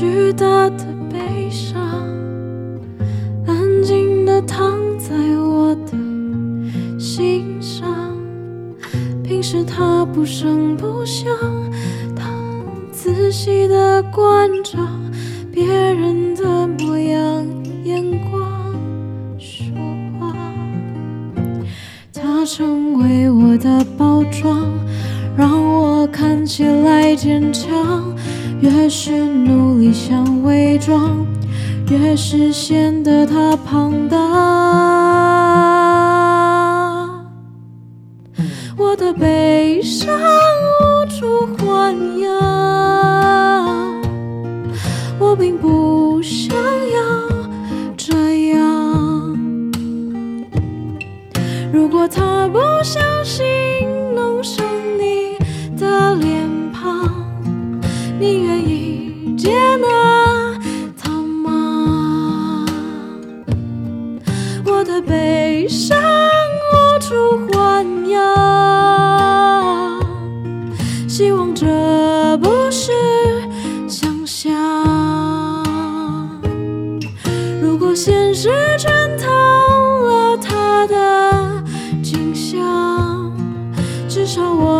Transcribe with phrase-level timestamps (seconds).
[0.00, 1.78] 巨大的悲伤，
[3.46, 5.92] 安静地躺在我的
[6.98, 8.16] 心上。
[9.22, 11.30] 平时他不声不响，
[12.16, 12.30] 他
[12.90, 14.78] 仔细地观察
[15.52, 17.46] 别人的模样、
[17.84, 18.74] 眼光、
[19.38, 19.76] 说
[20.18, 20.34] 话。
[22.14, 24.66] 他成为我的包装，
[25.36, 28.08] 让我看起来坚强。
[28.60, 31.26] 越是努力想伪装，
[31.88, 34.18] 越是显得他庞大。
[38.76, 42.28] 我的悲伤无处还呀，
[45.18, 47.00] 我并不想要
[47.96, 48.58] 这样。
[51.72, 53.46] 如果他不小心
[58.20, 59.88] 你愿意接纳
[60.94, 62.66] 他吗？
[64.66, 67.14] 我的悲伤无处
[67.50, 68.20] 还阳，
[71.08, 72.92] 希望这不是
[73.88, 74.52] 想象。
[77.62, 81.64] 如果现实全套了他的
[82.02, 83.32] 景象，
[84.10, 84.79] 至少我。